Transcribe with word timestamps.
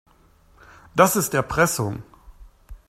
Das 0.95 1.15
ist 1.15 1.35
Erpressung. 1.35 2.01